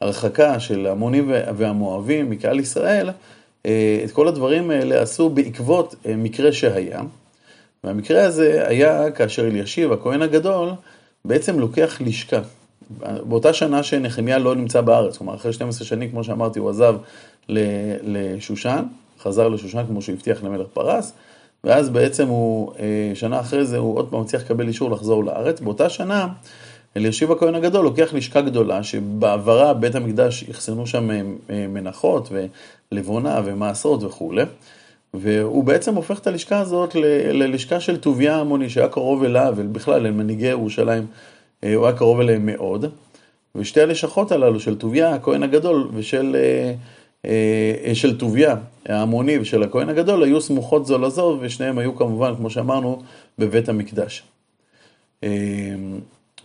ההרחקה 0.00 0.60
של 0.60 0.86
המונים 0.86 1.32
והמואבים 1.56 2.30
מקהל 2.30 2.60
ישראל, 2.60 3.10
את 4.04 4.10
כל 4.12 4.28
הדברים 4.28 4.70
האלה 4.70 5.02
עשו 5.02 5.28
בעקבות 5.28 5.94
מקרה 6.16 6.52
שהיה. 6.52 7.00
והמקרה 7.84 8.24
הזה 8.24 8.64
היה 8.68 9.10
כאשר 9.10 9.46
אלישיב, 9.46 9.92
הכהן 9.92 10.22
הגדול, 10.22 10.70
בעצם 11.24 11.60
לוקח 11.60 12.00
לשכה. 12.00 12.40
באותה 13.28 13.52
שנה 13.52 13.82
שנחמיה 13.82 14.38
לא 14.38 14.56
נמצא 14.56 14.80
בארץ, 14.80 15.16
כלומר 15.16 15.34
אחרי 15.34 15.52
12 15.52 15.86
שנים, 15.86 16.10
כמו 16.10 16.24
שאמרתי, 16.24 16.58
הוא 16.58 16.70
עזב 16.70 16.96
לשושן, 18.02 18.82
חזר 19.20 19.48
לשושן 19.48 19.84
כמו 19.88 20.02
שהוא 20.02 20.14
הבטיח 20.14 20.42
למלך 20.42 20.66
פרס, 20.72 21.12
ואז 21.64 21.88
בעצם 21.88 22.28
הוא, 22.28 22.72
אה, 22.78 23.12
שנה 23.14 23.40
אחרי 23.40 23.64
זה, 23.64 23.78
הוא 23.78 23.96
עוד 23.96 24.10
פעם 24.10 24.24
צריך 24.24 24.44
לקבל 24.44 24.68
אישור 24.68 24.90
לחזור 24.90 25.24
לארץ. 25.24 25.60
באותה 25.60 25.88
שנה, 25.88 26.28
אלישיב 26.96 27.32
הכהן 27.32 27.54
הגדול 27.54 27.84
לוקח 27.84 28.14
לשכה 28.14 28.40
גדולה, 28.40 28.82
שבעברה 28.82 29.74
בית 29.74 29.94
המקדש 29.94 30.44
אחסנו 30.50 30.86
שם 30.86 31.10
אה, 31.10 31.22
מנחות 31.68 32.32
ולבונה 32.92 33.40
ומעשרות 33.44 34.02
וכולי. 34.02 34.44
והוא 35.14 35.64
בעצם 35.64 35.94
הופך 35.94 36.18
את 36.18 36.26
הלשכה 36.26 36.58
הזאת 36.58 36.94
ללשכה 37.32 37.80
של 37.80 37.96
טוביה 37.96 38.36
המוני, 38.36 38.70
שהיה 38.70 38.88
קרוב 38.88 39.24
אליו, 39.24 39.54
ובכלל 39.56 40.02
למנהיגי 40.02 40.46
ירושלים, 40.46 41.02
אה, 41.02 41.33
הוא 41.74 41.86
היה 41.86 41.96
קרוב 41.96 42.20
אליהם 42.20 42.46
מאוד. 42.46 42.84
ושתי 43.54 43.80
הלשכות 43.80 44.32
הללו 44.32 44.60
של 44.60 44.78
טוביה, 44.78 45.14
הכהן 45.14 45.42
הגדול, 45.42 45.88
ושל 45.94 46.36
אה, 46.36 46.74
אה, 47.84 47.94
של 47.94 48.18
טוביה 48.18 48.56
ההמוני 48.86 49.38
ושל 49.38 49.62
הכהן 49.62 49.88
הגדול, 49.88 50.22
היו 50.22 50.40
סמוכות 50.40 50.86
זו 50.86 50.98
לזו, 50.98 51.38
ושניהם 51.40 51.78
היו 51.78 51.96
כמובן, 51.96 52.34
כמו 52.36 52.50
שאמרנו, 52.50 53.02
בבית 53.38 53.68
המקדש. 53.68 54.22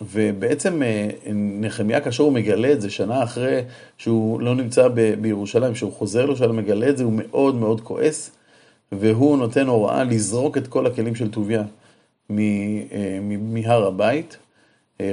ובעצם 0.01 0.81
נחמיה, 1.35 2.01
כאשר 2.01 2.23
הוא 2.23 2.33
מגלה 2.33 2.71
את 2.71 2.81
זה 2.81 2.89
שנה 2.89 3.23
אחרי 3.23 3.61
שהוא 3.97 4.41
לא 4.41 4.55
נמצא 4.55 4.87
בירושלים, 5.21 5.73
כשהוא 5.73 5.91
חוזר 5.91 6.25
לירושלים, 6.25 6.55
מגלה 6.55 6.89
את 6.89 6.97
זה, 6.97 7.03
הוא 7.03 7.13
מאוד 7.15 7.55
מאוד 7.55 7.81
כועס. 7.81 8.31
והוא 8.91 9.37
נותן 9.37 9.67
הוראה 9.67 10.03
לזרוק 10.03 10.57
את 10.57 10.67
כל 10.67 10.87
הכלים 10.87 11.15
של 11.15 11.31
טוביה 11.31 11.63
אה, 12.31 12.35
מהר 13.39 13.87
הבית, 13.87 14.33
אה, 14.33 14.48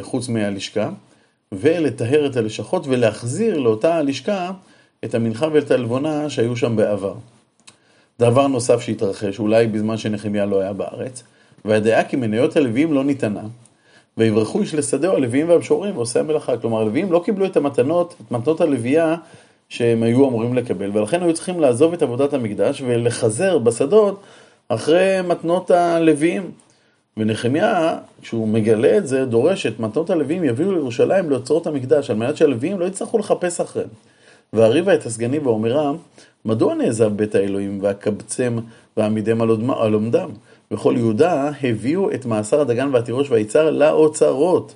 חוץ 0.01 0.29
מהלשכה, 0.29 0.91
ולטהר 1.53 2.27
את 2.27 2.37
הלשכות 2.37 2.87
ולהחזיר 2.87 3.59
לאותה 3.59 3.95
הלשכה 3.95 4.51
את 5.05 5.15
המנחה 5.15 5.49
ואת 5.53 5.71
העלבונה 5.71 6.31
שהיו 6.31 6.57
שם 6.57 6.77
בעבר. 6.77 7.15
דבר 8.19 8.47
נוסף 8.47 8.81
שהתרחש, 8.81 9.39
אולי 9.39 9.67
בזמן 9.67 9.97
שנחמיה 9.97 10.47
לא 10.47 10.61
היה 10.61 10.73
בארץ, 10.73 11.23
והדעה 11.65 12.05
כי 12.05 12.17
מניות 12.17 12.57
הלווים 12.57 12.93
לא 12.93 13.05
ניתנה, 13.05 13.43
ויברחו 14.17 14.61
איש 14.61 14.75
לשדהו 14.75 15.17
הלוויים 15.17 15.49
והמשוררים 15.49 15.97
ועושי 15.97 16.19
המלאכה. 16.19 16.57
כלומר, 16.57 16.81
הלוויים 16.81 17.13
לא 17.13 17.23
קיבלו 17.25 17.47
את 17.47 17.57
המתנות, 17.57 18.15
את 18.21 18.31
מתנות 18.31 18.61
הלוויה 18.61 19.17
שהם 19.69 20.03
היו 20.03 20.29
אמורים 20.29 20.55
לקבל, 20.55 20.91
ולכן 20.93 21.23
היו 21.23 21.35
צריכים 21.35 21.61
לעזוב 21.61 21.93
את 21.93 22.03
עבודת 22.03 22.33
המקדש 22.33 22.83
ולחזר 22.87 23.59
בשדות 23.59 24.23
אחרי 24.69 25.19
מתנות 25.29 25.71
הלוויים. 25.71 26.51
ונחמיה, 27.17 27.99
כשהוא 28.23 28.49
מגלה 28.49 28.97
את 28.97 29.07
זה, 29.07 29.25
דורש 29.25 29.67
את 29.67 29.81
מתנות 29.81 30.11
הלוויים 30.11 30.45
יביאו 30.45 30.73
לירושלים 30.73 31.31
לאוצרות 31.31 31.67
המקדש, 31.67 32.11
על 32.11 32.17
מנת 32.17 32.37
שהלוויים 32.37 32.81
לא 32.81 32.85
יצטרכו 32.85 33.19
לחפש 33.19 33.61
אחריהם. 33.61 33.89
והריבה 34.53 34.95
את 34.95 35.07
הסגנים 35.07 35.47
ואומרה, 35.47 35.93
מדוע 36.45 36.75
נעזב 36.75 37.17
בית 37.17 37.35
האלוהים 37.35 37.79
והקבצם 37.83 38.59
ועמידם 38.97 39.43
על 39.43 39.95
עומדם? 39.95 40.31
וכל 40.71 40.95
יהודה 40.97 41.51
הביאו 41.63 42.11
את 42.11 42.27
מאסר 42.27 42.61
הדגן 42.61 42.89
והתירוש 42.93 43.31
והיצר 43.31 43.71
לאוצרות. 43.71 44.75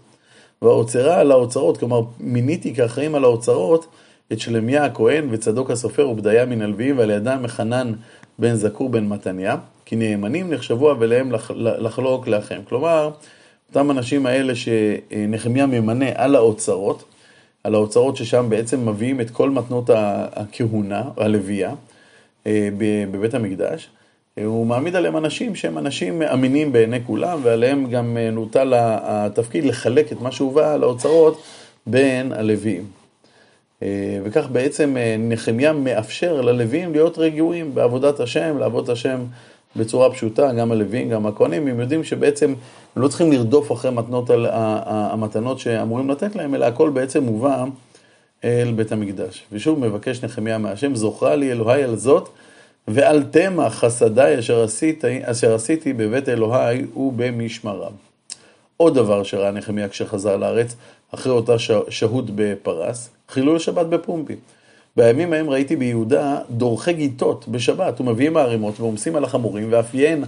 והאוצרה 0.62 1.24
לאוצרות, 1.24 1.76
כלומר 1.76 2.00
מיניתי 2.20 2.74
כאחראים 2.74 3.14
על 3.14 3.24
האוצרות 3.24 3.86
את 4.32 4.40
שלמיה 4.40 4.84
הכהן 4.84 5.28
וצדוק 5.30 5.70
הסופר 5.70 6.08
ובדיה 6.08 6.46
מן 6.46 6.62
הלוויים 6.62 6.98
ועל 6.98 7.10
ידם 7.10 7.42
מחנן 7.42 7.92
בן 8.40 8.54
זקור 8.54 8.88
בן 8.88 9.08
מתניה, 9.08 9.56
כי 9.84 9.96
נאמנים 9.96 10.50
נחשבו 10.50 10.92
אבליהם 10.92 11.32
לחלוק 11.56 12.28
לאחיהם. 12.28 12.62
כלומר, 12.68 13.10
אותם 13.68 13.90
אנשים 13.90 14.26
האלה 14.26 14.52
שנחמיה 14.54 15.66
ממנה 15.66 16.06
על 16.14 16.34
האוצרות, 16.34 17.04
על 17.64 17.74
האוצרות 17.74 18.16
ששם 18.16 18.46
בעצם 18.48 18.88
מביאים 18.88 19.20
את 19.20 19.30
כל 19.30 19.50
מתנות 19.50 19.90
הכהונה, 20.36 21.02
הלוויה, 21.16 21.74
אה, 22.46 22.68
בבית 23.10 23.34
המקדש, 23.34 23.88
אה, 24.38 24.44
הוא 24.44 24.66
מעמיד 24.66 24.96
עליהם 24.96 25.16
אנשים 25.16 25.54
שהם 25.54 25.78
אנשים 25.78 26.22
אמינים 26.22 26.72
בעיני 26.72 27.04
כולם, 27.06 27.40
ועליהם 27.42 27.90
גם 27.90 28.16
אה, 28.16 28.30
נוטל 28.30 28.72
התפקיד 28.76 29.64
לחלק 29.64 30.12
את 30.12 30.20
מה 30.20 30.32
שהובא 30.32 30.76
לאוצרות 30.76 31.42
בין 31.86 32.32
הלוויים. 32.32 32.99
וכך 34.24 34.46
בעצם 34.52 34.96
נחמיה 35.18 35.72
מאפשר 35.72 36.40
ללוויים 36.40 36.92
להיות 36.92 37.18
רגועים 37.18 37.74
בעבודת 37.74 38.20
השם, 38.20 38.58
לעבוד 38.58 38.84
את 38.84 38.88
השם 38.88 39.20
בצורה 39.76 40.12
פשוטה, 40.12 40.52
גם 40.52 40.72
הלוויים, 40.72 41.08
גם 41.08 41.26
הכהנים, 41.26 41.66
הם 41.66 41.80
יודעים 41.80 42.04
שבעצם 42.04 42.54
הם 42.96 43.02
לא 43.02 43.08
צריכים 43.08 43.32
לרדוף 43.32 43.72
אחרי 43.72 43.90
מתנות, 43.90 44.30
המתנות 44.84 45.58
שאמורים 45.58 46.10
לתת 46.10 46.36
להם, 46.36 46.54
אלא 46.54 46.64
הכל 46.64 46.90
בעצם 46.90 47.24
מובא 47.24 47.64
אל 48.44 48.72
בית 48.76 48.92
המקדש. 48.92 49.44
ושוב 49.52 49.78
מבקש 49.78 50.24
נחמיה 50.24 50.58
מהשם, 50.58 50.94
זוכרה 50.94 51.36
לי 51.36 51.52
אלוהי 51.52 51.82
על 51.82 51.96
זאת, 51.96 52.28
ועל 52.88 53.22
תמה 53.22 53.70
חסדיי 53.70 54.38
אשר 54.38 54.62
עשיתי, 54.62 55.20
אשר 55.22 55.54
עשיתי 55.54 55.92
בבית 55.92 56.28
אלוהי 56.28 56.84
ובמשמריו. 56.96 58.09
עוד 58.80 58.94
דבר 58.94 59.22
שראה 59.22 59.50
נחמיה 59.50 59.88
כשחזר 59.88 60.36
לארץ, 60.36 60.76
אחרי 61.14 61.32
אותה 61.32 61.58
שהות 61.88 62.30
בפרס, 62.34 63.10
חילול 63.28 63.58
שבת 63.58 63.86
בפומבי. 63.86 64.34
בימים 64.96 65.32
ההם 65.32 65.50
ראיתי 65.50 65.76
ביהודה 65.76 66.38
דורכי 66.50 66.92
גיטות 66.92 67.48
בשבת, 67.48 68.00
ומביאים 68.00 68.36
הערימות 68.36 68.80
ועומסים 68.80 69.16
על 69.16 69.24
החמורים, 69.24 69.68
ואף 69.70 69.94
יין, 69.94 70.24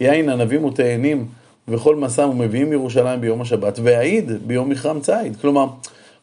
יין 0.00 0.28
ענבים 0.28 0.64
ותאנים 0.64 1.26
וכל 1.68 1.96
מסע 1.96 2.26
ומביאים 2.26 2.70
מירושלים 2.70 3.20
ביום 3.20 3.40
השבת, 3.40 3.78
והעיד 3.82 4.30
ביום 4.46 4.68
מכרם 4.68 5.00
ציד. 5.00 5.36
כלומר, 5.40 5.66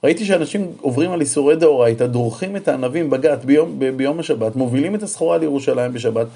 ראיתי 0.03 0.25
שאנשים 0.25 0.67
עוברים 0.82 1.12
על 1.12 1.22
איסורי 1.22 1.55
דאורייתא, 1.55 2.08
דורכים 2.08 2.55
את 2.55 2.67
הענבים 2.67 3.10
בגת 3.10 3.46
ביום, 3.46 3.79
ביום 3.96 4.20
השבת, 4.20 4.55
מובילים 4.55 4.96
את 4.96 5.03
הסחורה 5.03 5.38
לירושלים 5.38 5.94
בשבת, 5.94 6.27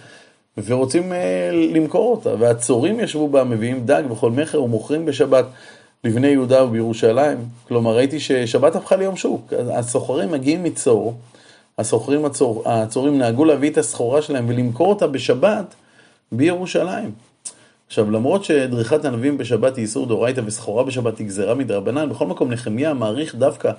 ורוצים 0.57 1.13
אה, 1.13 1.49
למכור 1.51 2.11
אותה. 2.11 2.29
והצורים 2.39 2.99
ישבו 2.99 3.27
בה, 3.27 3.43
מביאים 3.43 3.85
דג 3.85 4.03
וכל 4.11 4.31
מכר 4.31 4.63
ומוכרים 4.63 5.05
בשבת 5.05 5.45
לבני 6.03 6.27
יהודה 6.27 6.63
ובירושלים. 6.63 7.37
כלומר, 7.67 7.95
ראיתי 7.95 8.19
ששבת 8.19 8.75
הפכה 8.75 8.95
ליום 8.95 9.15
שוק. 9.15 9.53
הסוחרים 9.73 10.31
מגיעים 10.31 10.63
מצור, 10.63 11.15
הסוחרים 11.77 12.25
הצור, 12.25 12.63
הצורים 12.65 13.17
נהגו 13.17 13.45
להביא 13.45 13.69
את 13.69 13.77
הסחורה 13.77 14.21
שלהם 14.21 14.45
ולמכור 14.49 14.89
אותה 14.89 15.07
בשבת 15.07 15.75
בירושלים. 16.31 17.11
עכשיו, 17.87 18.11
למרות 18.11 18.43
שדריכת 18.43 19.05
ענבים 19.05 19.37
בשבת 19.37 19.75
היא 19.75 19.81
איסור 19.81 20.05
דאורייתא 20.05 20.41
וסחורה 20.45 20.83
בשבת 20.83 21.17
היא 21.17 21.27
גזירה 21.27 21.55
מדרבנן, 21.55 22.09
בכל 22.09 22.27
מקום 22.27 22.51
נחמיה 22.51 22.93
מעריך 22.93 23.35
דווקא 23.35 23.71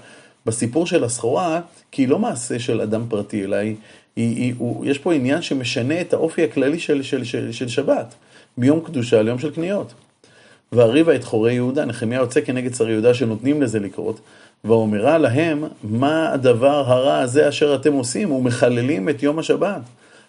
בסיפור 0.47 0.87
של 0.87 1.05
הסחורה, 1.05 1.61
כי 1.91 2.03
היא 2.03 2.09
לא 2.09 2.19
מעשה 2.19 2.59
של 2.59 2.81
אדם 2.81 3.05
פרטי, 3.09 3.45
אלא 3.45 3.57
היא, 3.57 3.77
היא, 4.17 4.37
היא, 4.37 4.55
הוא, 4.59 4.87
יש 4.87 4.99
פה 4.99 5.13
עניין 5.13 5.43
שמשנה 5.43 6.01
את 6.01 6.13
האופי 6.13 6.45
הכללי 6.45 6.79
של, 6.79 7.03
של, 7.03 7.25
של, 7.25 7.53
של 7.53 7.69
שבת, 7.69 8.15
ביום 8.57 8.81
קדושה 8.81 9.23
ליום 9.23 9.39
של 9.39 9.51
קניות. 9.51 9.95
והריבה 10.73 11.15
את 11.15 11.25
חורי 11.25 11.55
יהודה, 11.55 11.85
נחמיה 11.85 12.19
יוצא 12.19 12.41
כנגד 12.41 12.75
שרי 12.75 12.93
יהודה 12.93 13.15
שנותנים 13.15 13.63
לזה 13.63 13.79
לקרות, 13.79 14.21
ואומרה 14.65 15.19
להם, 15.19 15.65
מה 15.83 16.33
הדבר 16.33 16.93
הרע 16.93 17.19
הזה 17.19 17.49
אשר 17.49 17.75
אתם 17.75 17.93
עושים 17.93 18.33
ומחללים 18.33 19.09
את 19.09 19.23
יום 19.23 19.39
השבת? 19.39 19.81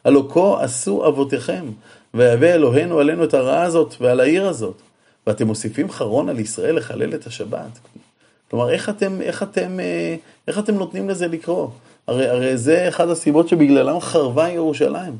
הלא 0.03 0.27
כה 0.33 0.63
עשו 0.63 1.07
אבותיכם, 1.07 1.65
ויבא 2.13 2.47
אלוהינו 2.47 2.99
עלינו 2.99 3.23
את 3.23 3.33
הרעה 3.33 3.63
הזאת 3.63 3.95
ועל 4.01 4.19
העיר 4.19 4.47
הזאת. 4.47 4.81
ואתם 5.27 5.47
מוסיפים 5.47 5.91
חרון 5.91 6.29
על 6.29 6.39
ישראל 6.39 6.75
לחלל 6.75 7.13
את 7.13 7.27
השבת. 7.27 7.79
כלומר, 8.49 8.69
איך 8.69 8.89
אתם, 8.89 9.21
איך 9.21 9.43
אתם, 9.43 9.79
אה, 9.79 10.15
איך 10.47 10.59
אתם 10.59 10.75
נותנים 10.75 11.09
לזה 11.09 11.27
לקרות? 11.27 11.71
הרי, 12.11 12.27
הרי 12.27 12.57
זה 12.57 12.87
אחד 12.87 13.09
הסיבות 13.09 13.47
שבגללם 13.47 13.99
חרבה 13.99 14.49
ירושלים. 14.49 15.17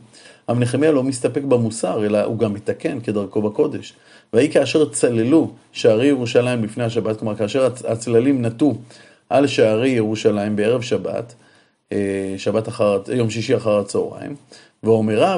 אבל 0.50 0.60
נחמיה 0.60 0.92
לא 0.92 1.04
מסתפק 1.04 1.42
במוסר, 1.44 2.06
אלא 2.06 2.24
הוא 2.24 2.38
גם 2.38 2.54
מתקן 2.54 3.00
כדרכו 3.00 3.42
בקודש. 3.42 3.94
ויהי 4.34 4.50
כאשר 4.50 4.90
צללו 4.90 5.52
שערי 5.72 6.06
ירושלים 6.06 6.64
לפני 6.64 6.84
השבת, 6.84 7.20
כלומר 7.20 7.36
כאשר 7.36 7.70
הצללים 7.88 8.46
נטו 8.46 8.74
על 9.30 9.48
שערי 9.48 9.90
ירושלים 9.90 10.56
בערב 10.56 10.82
שבת, 10.82 11.34
אה, 11.92 12.34
שבת 12.38 12.68
אחר, 12.68 13.02
יום 13.14 13.30
שישי 13.30 13.56
אחר 13.56 13.80
הצהריים, 13.80 14.36
ואומרה 14.84 15.38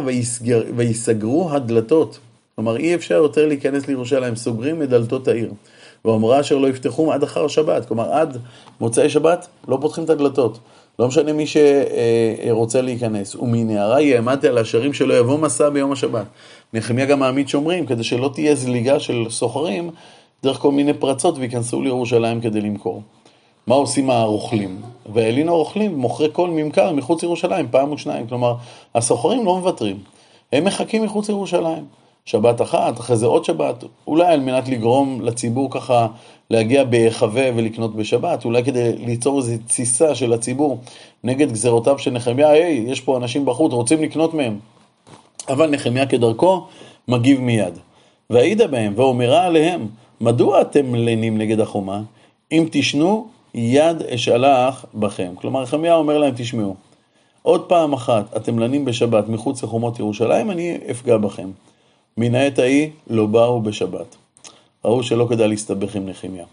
ויסגרו 0.75 1.51
הדלתות, 1.51 2.19
כלומר 2.55 2.77
אי 2.77 2.95
אפשר 2.95 3.15
יותר 3.15 3.45
להיכנס 3.45 3.87
לירושלים, 3.87 4.35
סוגרים 4.35 4.81
את 4.81 4.89
דלתות 4.89 5.27
העיר. 5.27 5.51
ואומרה 6.05 6.39
אשר 6.39 6.57
לא 6.57 6.67
יפתחו 6.67 7.13
עד 7.13 7.23
אחר 7.23 7.45
השבת, 7.45 7.85
כלומר 7.85 8.13
עד 8.13 8.37
מוצאי 8.79 9.09
שבת 9.09 9.47
לא 9.67 9.77
פותחים 9.81 10.03
את 10.03 10.09
הדלתות. 10.09 10.59
לא 10.99 11.07
משנה 11.07 11.33
מי 11.33 11.45
שרוצה 11.47 12.81
להיכנס. 12.81 13.35
ומנערה 13.35 14.01
יעמדתי 14.01 14.47
על 14.47 14.57
השערים 14.57 14.93
שלא 14.93 15.13
יבוא 15.13 15.37
מסע 15.37 15.69
ביום 15.69 15.91
השבת. 15.91 16.25
נחמיה 16.73 17.05
גם 17.05 17.19
מעמיד 17.19 17.47
שומרים, 17.47 17.85
כדי 17.85 18.03
שלא 18.03 18.29
תהיה 18.33 18.55
זליגה 18.55 18.99
של 18.99 19.25
סוחרים 19.29 19.89
דרך 20.43 20.57
כל 20.57 20.71
מיני 20.71 20.93
פרצות 20.93 21.37
וייכנסו 21.37 21.81
לירושלים 21.81 22.41
כדי 22.41 22.61
למכור. 22.61 23.01
מה 23.67 23.75
עושים 23.75 24.09
הרוכלים? 24.09 24.81
והעלין 25.13 25.49
הרוכלים 25.49 25.95
מוכרי 25.95 26.27
כל 26.31 26.49
ממכר 26.49 26.91
מחוץ 26.91 27.21
לירושלים, 27.21 27.67
פעם 27.71 27.91
או 27.91 27.97
שניים. 27.97 28.27
כלומר, 28.27 28.55
הסוחרים 28.95 29.45
לא 29.45 29.55
מוותרים. 29.55 29.97
הם 30.53 30.63
מחכים 30.63 31.03
מחוץ 31.03 31.29
לירושלים. 31.29 32.02
שבת 32.25 32.61
אחת, 32.61 32.99
אחרי 32.99 33.17
זה 33.17 33.25
עוד 33.25 33.45
שבת, 33.45 33.83
אולי 34.07 34.25
על 34.25 34.39
מנת 34.39 34.69
לגרום 34.69 35.21
לציבור 35.21 35.71
ככה 35.71 36.07
להגיע 36.49 36.83
בהיחווה 36.83 37.49
ולקנות 37.55 37.95
בשבת, 37.95 38.45
אולי 38.45 38.63
כדי 38.63 38.93
ליצור 38.97 39.37
איזו 39.37 39.53
תסיסה 39.67 40.15
של 40.15 40.33
הציבור 40.33 40.77
נגד 41.23 41.51
גזרותיו 41.51 41.99
של 41.99 42.11
נחמיה, 42.11 42.49
היי, 42.49 42.85
יש 42.87 43.01
פה 43.01 43.17
אנשים 43.17 43.45
בחוץ, 43.45 43.73
רוצים 43.73 44.03
לקנות 44.03 44.33
מהם. 44.33 44.59
אבל 45.49 45.69
נחמיה 45.69 46.05
כדרכו 46.05 46.67
מגיב 47.07 47.41
מיד. 47.41 47.77
והעידה 48.29 48.67
בהם 48.67 48.93
ואומרה 48.95 49.45
עליהם, 49.45 49.87
מדוע 50.21 50.61
אתם 50.61 50.95
לנים 50.95 51.37
נגד 51.37 51.59
החומה? 51.59 52.01
אם 52.51 52.67
תשנו, 52.71 53.27
יד 53.53 54.01
אשלח 54.01 54.85
בכם. 54.93 55.33
כלומר, 55.35 55.61
נחמיה 55.61 55.95
אומר 55.95 56.17
להם, 56.17 56.33
תשמעו, 56.37 56.75
עוד 57.41 57.61
פעם 57.61 57.93
אחת 57.93 58.37
אתם 58.37 58.59
לנים 58.59 58.85
בשבת 58.85 59.27
מחוץ 59.27 59.63
לחומות 59.63 59.99
ירושלים, 59.99 60.51
אני 60.51 60.77
אפגע 60.91 61.17
בכם. 61.17 61.49
מן 62.17 62.35
העת 62.35 62.59
ההיא 62.59 62.89
לא 63.09 63.25
באו 63.25 63.61
בשבת. 63.61 64.15
ראו 64.85 65.03
שלא 65.03 65.27
כדאי 65.29 65.47
להסתבך 65.47 65.95
עם 65.95 66.09
נחמיה. 66.09 66.45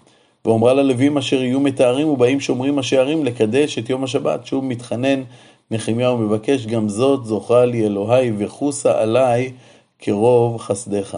ואומרה 0.44 0.74
ללווים 0.74 1.18
אשר 1.18 1.42
יהיו 1.42 1.60
מתארים 1.60 2.08
ובאים 2.08 2.40
שומרים 2.40 2.78
השערים 2.78 3.24
לקדש 3.24 3.78
את 3.78 3.90
יום 3.90 4.04
השבת. 4.04 4.46
שוב 4.46 4.64
מתחנן 4.64 5.22
נחמיה 5.70 6.10
ומבקש 6.10 6.66
גם 6.66 6.88
זאת 6.88 7.24
זוכה 7.24 7.64
לי 7.64 7.86
אלוהי 7.86 8.32
וחוסה 8.38 9.00
עליי 9.00 9.52
כרוב 9.98 10.58
חסדיך. 10.58 11.16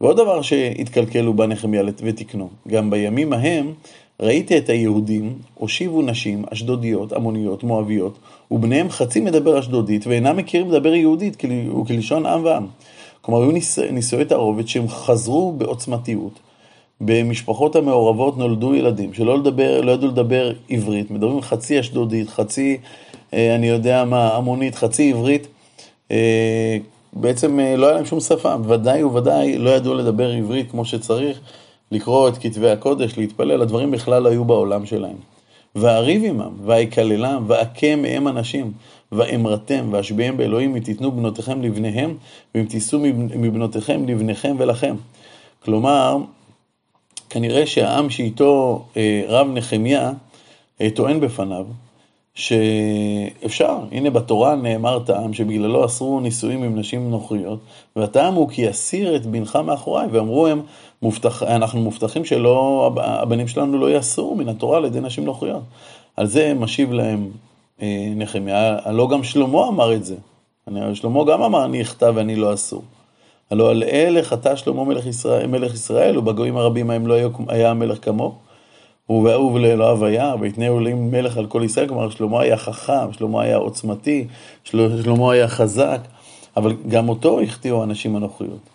ועוד 0.00 0.16
דבר 0.16 0.42
שהתקלקל 0.42 1.28
ובא 1.28 1.46
נחמיה 1.46 1.82
ותקנו, 2.02 2.48
גם 2.68 2.90
בימים 2.90 3.32
ההם 3.32 3.72
ראיתי 4.20 4.58
את 4.58 4.68
היהודים 4.68 5.38
הושיבו 5.54 6.02
נשים 6.02 6.44
אשדודיות, 6.52 7.12
עמוניות, 7.12 7.64
מואביות, 7.64 8.18
ובניהם 8.50 8.90
חצי 8.90 9.20
מדבר 9.20 9.58
אשדודית 9.58 10.06
ואינם 10.06 10.36
מכירים 10.36 10.70
לדבר 10.70 10.94
יהודית 10.94 11.36
וכלשון 11.80 12.26
עם 12.26 12.44
ועם. 12.44 12.66
כלומר, 13.20 13.40
היו. 13.44 13.52
נישואי 13.92 14.24
תערובת 14.24 14.68
שהם 14.68 14.88
חזרו 14.88 15.52
בעוצמתיות. 15.52 16.40
במשפחות 17.00 17.76
המעורבות 17.76 18.38
נולדו 18.38 18.74
ילדים 18.74 19.14
שלא 19.14 19.38
לדבר, 19.38 19.80
לא 19.80 19.92
ידעו 19.92 20.08
לדבר 20.08 20.52
עברית, 20.70 21.10
מדברים 21.10 21.42
חצי 21.42 21.80
אשדודית, 21.80 22.28
חצי, 22.28 22.78
אה, 23.34 23.54
אני 23.54 23.68
יודע 23.68 24.04
מה, 24.04 24.34
המונית, 24.36 24.74
חצי 24.74 25.10
עברית. 25.10 25.46
אה, 26.10 26.78
בעצם 27.12 27.60
אה, 27.60 27.76
לא 27.76 27.86
היה 27.86 27.94
להם 27.94 28.06
שום 28.06 28.20
שפה, 28.20 28.54
ודאי 28.68 29.04
וודאי 29.04 29.58
לא 29.58 29.70
ידעו 29.70 29.94
לדבר 29.94 30.30
עברית 30.30 30.70
כמו 30.70 30.84
שצריך, 30.84 31.40
לקרוא 31.92 32.28
את 32.28 32.38
כתבי 32.38 32.70
הקודש, 32.70 33.18
להתפלל, 33.18 33.62
הדברים 33.62 33.90
בכלל 33.90 34.26
היו 34.26 34.44
בעולם 34.44 34.86
שלהם. 34.86 35.16
ואריב 35.76 36.24
עמם, 36.24 36.52
ואקללם, 36.64 37.44
ואכה 37.46 37.96
מהם 37.96 38.28
אנשים, 38.28 38.72
ואמרתם, 39.12 39.88
ואשביהם 39.90 40.36
באלוהים, 40.36 40.72
ותיתנו 40.74 41.12
בנותיכם 41.12 41.62
לבניהם, 41.62 42.16
ואם 42.54 42.64
תישאו 42.64 42.98
מבנותיכם 43.36 44.08
לבניכם 44.08 44.56
ולכם. 44.58 44.94
כלומר, 45.64 46.16
כנראה 47.30 47.66
שהעם 47.66 48.10
שאיתו 48.10 48.84
אה, 48.96 49.22
רב 49.28 49.46
נחמיה 49.54 50.12
אה, 50.80 50.88
טוען 50.94 51.20
בפניו, 51.20 51.66
שאפשר, 52.34 53.78
הנה 53.92 54.10
בתורה 54.10 54.54
נאמר 54.56 54.98
טעם 54.98 55.32
שבגללו 55.32 55.84
אסרו 55.84 56.20
נישואים 56.20 56.62
עם 56.62 56.78
נשים 56.78 57.10
נוכריות, 57.10 57.58
והטעם 57.96 58.34
הוא 58.34 58.48
כי 58.48 58.70
אסיר 58.70 59.16
את 59.16 59.26
בנך 59.26 59.56
מאחוריי, 59.56 60.08
ואמרו 60.12 60.46
הם, 60.46 60.62
מובטח, 61.02 61.42
אנחנו 61.42 61.80
מובטחים 61.80 62.24
שלא, 62.24 62.90
הבנים 62.96 63.48
שלנו 63.48 63.78
לא 63.78 63.90
יעשו 63.90 64.34
מן 64.34 64.48
התורה 64.48 64.76
על 64.78 64.84
ידי 64.84 65.00
נשים 65.00 65.24
נוכריות. 65.24 65.62
על 66.16 66.26
זה 66.26 66.54
משיב 66.54 66.92
להם 66.92 67.30
נחמיה, 68.16 68.78
הלא 68.84 69.08
גם 69.10 69.24
שלמה 69.24 69.68
אמר 69.68 69.94
את 69.94 70.04
זה. 70.04 70.16
שלמה 70.94 71.24
גם 71.24 71.42
אמר 71.42 71.64
אני 71.64 71.82
אכתב 71.82 72.12
ואני 72.16 72.36
לא 72.36 72.54
אסור. 72.54 72.82
הלא 73.50 73.70
על 73.70 73.82
אלה 73.82 74.22
חטא 74.22 74.56
שלמה 74.56 74.84
מלך 74.84 75.06
ישראל, 75.06 75.46
מלך 75.46 75.74
ישראל 75.74 76.18
ובגויים 76.18 76.56
הרבים 76.56 76.90
ההם 76.90 77.06
לא 77.06 77.14
היה 77.48 77.74
מלך 77.74 78.04
כמוהו. 78.04 78.34
ובאהוב 79.10 79.56
לאלוהיו 79.56 80.04
היה, 80.04 80.34
ויתנאו 80.40 80.78
אלוהים 80.78 81.10
מלך 81.10 81.36
על 81.36 81.46
כל 81.46 81.62
ישראל, 81.64 81.88
כלומר 81.88 82.10
שלמה 82.10 82.40
היה 82.40 82.56
חכם, 82.56 83.12
שלמה 83.12 83.42
היה 83.42 83.56
עוצמתי, 83.56 84.26
שלמה 84.64 85.32
היה 85.32 85.48
חזק, 85.48 86.00
אבל 86.56 86.72
גם 86.88 87.08
אותו 87.08 87.40
החטיאו 87.40 87.82
הנשים 87.82 88.16
הנוכריות. 88.16 88.70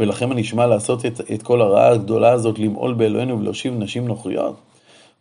ולכם 0.00 0.32
הנשמע 0.32 0.66
לעשות 0.66 1.06
את, 1.06 1.20
את 1.34 1.42
כל 1.42 1.60
הרעה 1.60 1.88
הגדולה 1.88 2.32
הזאת, 2.32 2.58
למעול 2.58 2.94
באלוהינו 2.94 3.40
ולהושיב 3.40 3.74
נשים 3.78 4.08
נוכריות? 4.08 4.56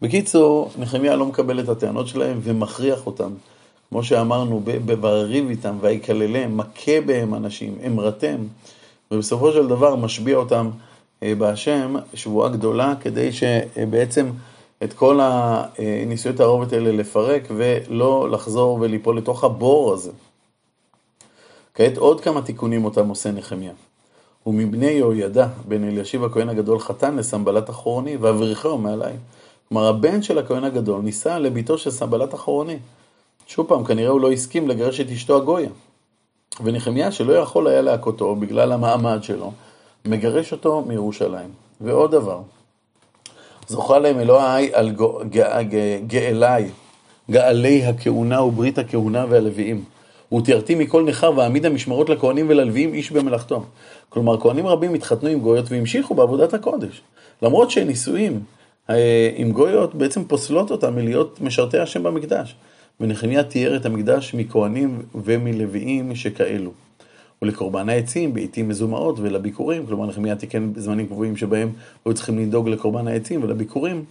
בקיצור, 0.01 0.71
נחמיה 0.79 1.15
לא 1.15 1.25
מקבל 1.25 1.59
את 1.59 1.69
הטענות 1.69 2.07
שלהם 2.07 2.39
ומכריח 2.43 3.05
אותם. 3.05 3.31
כמו 3.89 4.03
שאמרנו, 4.03 4.61
בריב 4.99 5.49
איתם, 5.49 5.77
ויקללם, 5.81 6.57
מכה 6.57 7.01
בהם 7.05 7.33
אנשים, 7.33 7.75
אמרתם, 7.87 8.35
ובסופו 9.11 9.51
של 9.51 9.67
דבר 9.67 9.95
משביע 9.95 10.37
אותם 10.37 10.69
אה, 11.23 11.35
בהשם, 11.35 11.95
שבועה 12.13 12.49
גדולה, 12.49 12.93
כדי 13.01 13.29
שבעצם 13.31 14.29
את 14.83 14.93
כל 14.93 15.19
הניסויי 15.21 16.35
תערובת 16.35 16.73
האלה 16.73 16.91
לפרק 16.91 17.43
ולא 17.57 18.29
לחזור 18.31 18.77
וליפול 18.81 19.17
לתוך 19.17 19.43
הבור 19.43 19.93
הזה. 19.93 20.11
כעת 21.73 21.97
עוד 21.97 22.21
כמה 22.21 22.41
תיקונים 22.41 22.85
אותם 22.85 23.09
עושה 23.09 23.31
נחמיה. 23.31 23.71
ומבני 24.47 24.91
יהוידע, 24.91 25.47
בן 25.67 25.83
אלישיב 25.83 26.23
הכהן 26.23 26.49
הגדול 26.49 26.79
חתן 26.79 27.15
לסמבלת 27.15 27.69
אחרוני, 27.69 28.17
ואבריחהו 28.17 28.77
מעלי. 28.77 29.13
כלומר, 29.69 29.87
הבן 29.87 30.21
של 30.21 30.37
הכהן 30.37 30.63
הגדול 30.63 31.01
נישא 31.01 31.29
לביתו 31.29 31.77
של 31.77 31.91
סמבלת 31.91 32.33
אחרוני. 32.33 32.77
שוב 33.47 33.67
פעם, 33.67 33.83
כנראה 33.83 34.09
הוא 34.09 34.21
לא 34.21 34.31
הסכים 34.31 34.67
לגרש 34.67 34.99
את 34.99 35.09
אשתו 35.11 35.37
הגויה. 35.37 35.69
ונחמיה, 36.63 37.11
שלא 37.11 37.33
יכול 37.33 37.67
היה 37.67 37.81
להכותו 37.81 38.35
בגלל 38.35 38.71
המעמד 38.71 39.23
שלו, 39.23 39.51
מגרש 40.05 40.51
אותו 40.51 40.83
מירושלים. 40.87 41.49
ועוד 41.81 42.11
דבר, 42.11 42.41
זוכה 43.67 43.99
להם 43.99 44.19
אלוהי 44.19 44.73
על 44.73 44.91
גאלי, 46.07 46.69
גאלי 47.31 47.85
הכהונה 47.85 48.41
וברית 48.41 48.77
הכהונה 48.77 49.25
והלוויים. 49.29 49.83
ותיארתי 50.33 50.75
מכל 50.75 51.03
נכר 51.03 51.31
ואעמיד 51.35 51.65
המשמרות 51.65 52.09
לכהנים 52.09 52.45
וללוויים 52.49 52.93
איש 52.93 53.11
במלאכתו. 53.11 53.63
כלומר, 54.09 54.39
כהנים 54.39 54.67
רבים 54.67 54.93
התחתנו 54.93 55.29
עם 55.29 55.39
גויות 55.39 55.71
והמשיכו 55.71 56.15
בעבודת 56.15 56.53
הקודש. 56.53 57.01
למרות 57.41 57.71
שנישואים 57.71 58.39
עם 59.35 59.51
גויות 59.51 59.95
בעצם 59.95 60.23
פוסלות 60.23 60.71
אותם 60.71 60.95
מלהיות 60.95 61.41
משרתי 61.41 61.79
השם 61.79 62.03
במקדש. 62.03 62.55
ונחמיה 62.99 63.43
תיאר 63.43 63.75
את 63.75 63.85
המקדש 63.85 64.33
מכהנים 64.33 65.01
ומלוויים 65.15 66.15
שכאלו. 66.15 66.71
ולקורבן 67.41 67.89
העצים 67.89 68.33
בעיתים 68.33 68.69
מזומאות 68.69 69.19
ולביקורים, 69.19 69.85
כלומר 69.85 70.05
נחמיה 70.05 70.35
תיקן 70.35 70.71
זמנים 70.75 71.07
קבועים 71.07 71.37
שבהם 71.37 71.71
היו 72.05 72.13
צריכים 72.13 72.39
לדאוג 72.39 72.69
לקורבן 72.69 73.07
העצים 73.07 73.43
ולביקורים, 73.43 74.05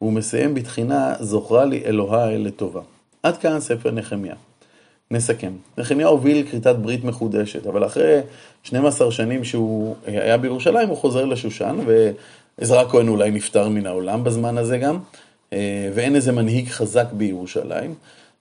והוא 0.00 0.12
מסיים 0.12 0.54
בתחינה 0.54 1.14
זוכרה 1.20 1.64
לי 1.64 1.82
אלוהי 1.84 2.38
לטובה. 2.38 2.80
עד 3.22 3.36
כאן 3.36 3.60
ספר 3.60 3.90
נחמיה. 3.90 4.34
נסכם. 5.10 5.52
נחמיה 5.78 6.06
הוביל 6.06 6.46
כריתת 6.50 6.76
ברית 6.76 7.04
מחודשת, 7.04 7.66
אבל 7.66 7.86
אחרי 7.86 8.20
12 8.62 9.12
שנים 9.12 9.44
שהוא 9.44 9.94
היה 10.06 10.38
בירושלים 10.38 10.88
הוא 10.88 10.96
חוזר 10.96 11.24
לשושן, 11.24 11.76
ועזרא 12.58 12.84
כהן 12.88 13.08
אולי 13.08 13.30
נפטר 13.30 13.68
מן 13.68 13.86
העולם 13.86 14.24
בזמן 14.24 14.58
הזה 14.58 14.78
גם, 14.78 14.98
אה, 15.52 15.90
ואין 15.94 16.14
איזה 16.14 16.32
מנהיג 16.32 16.68
חזק 16.68 17.06
בירושלים, 17.12 17.94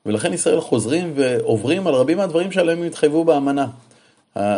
ולכן 0.06 0.34
ישראל 0.34 0.62
חוזרים 0.62 1.14
ועוברים 1.16 1.88
על 1.88 1.94
רבים 1.94 2.18
מהדברים 2.18 2.52
שעליהם 2.52 2.78
הם 2.78 2.88
התחייבו 2.88 3.24
באמנה. 3.24 3.68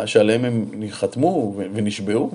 שעליהם 0.06 0.44
הם 0.44 0.64
חתמו 0.90 1.54
ונשבעו. 1.74 2.30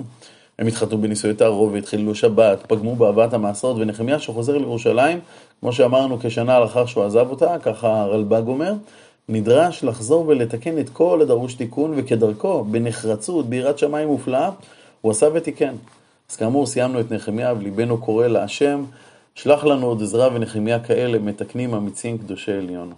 הם 0.58 0.66
התחתנו 0.66 0.98
בנישואי 0.98 1.34
תערובת, 1.34 1.82
התחילו 1.82 2.14
שבת, 2.14 2.58
פגמו 2.66 2.96
באהבת 2.96 3.32
המעשרות, 3.32 3.76
ונחמיה 3.78 4.18
שחוזר 4.18 4.58
לירושלים, 4.58 5.20
כמו 5.60 5.72
שאמרנו, 5.72 6.18
כשנה 6.22 6.60
לאחר 6.60 6.86
שהוא 6.86 7.04
עזב 7.04 7.30
אותה, 7.30 7.56
ככה 7.62 8.00
הרלב"ג 8.00 8.42
אומר, 8.46 8.74
נדרש 9.28 9.84
לחזור 9.84 10.28
ולתקן 10.28 10.78
את 10.78 10.88
כל 10.88 11.20
הדרוש 11.22 11.54
תיקון, 11.54 11.92
וכדרכו, 11.96 12.64
בנחרצות, 12.64 13.46
ביראת 13.46 13.78
שמיים 13.78 14.08
מופלאה, 14.08 14.50
הוא 15.00 15.12
עשה 15.12 15.26
ותיקן. 15.34 15.74
אז 16.30 16.36
כאמור, 16.36 16.66
סיימנו 16.66 17.00
את 17.00 17.12
נחמיה, 17.12 17.52
וליבנו 17.52 17.98
קורא 17.98 18.26
להשם, 18.26 18.84
שלח 19.34 19.64
לנו 19.64 19.86
עוד 19.86 20.02
עזרה 20.02 20.28
ונחמיה 20.34 20.80
כאלה, 20.80 21.18
מתקנים 21.18 21.74
אמיצים 21.74 22.18
קדושי 22.18 22.52
עליון. 22.52 22.92